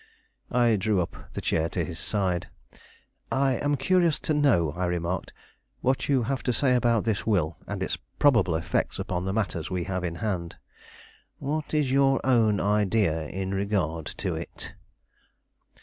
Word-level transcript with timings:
I 0.49 0.77
drew 0.77 0.99
up 0.99 1.31
the 1.33 1.41
chair 1.41 1.69
to 1.69 1.85
his 1.85 1.99
side. 1.99 2.49
"I 3.31 3.51
am 3.57 3.77
curious 3.77 4.17
to 4.21 4.33
know," 4.33 4.71
I 4.71 4.85
remarked, 4.85 5.31
"what 5.81 6.09
you 6.09 6.23
have 6.23 6.41
to 6.41 6.51
say 6.53 6.73
about 6.73 7.03
this 7.03 7.27
will, 7.27 7.59
and 7.67 7.83
its 7.83 7.97
probable 8.17 8.55
effect 8.55 8.97
upon 8.97 9.25
the 9.25 9.31
matters 9.33 9.69
we 9.69 9.83
have 9.83 10.03
in 10.03 10.15
hand." 10.15 10.55
"What 11.37 11.75
is 11.75 11.91
your 11.91 12.19
own 12.25 12.59
idea 12.59 13.27
in 13.27 13.53
regard 13.53 14.07
to 14.17 14.33
it?" 14.33 14.73